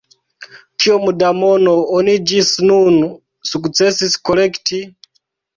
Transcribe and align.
Kiom 0.85 1.03
da 1.23 1.27
mono 1.41 1.75
oni 1.99 2.15
ĝis 2.31 2.55
nun 2.71 2.97
sukcesis 3.51 4.17
kolekti? 4.31 4.85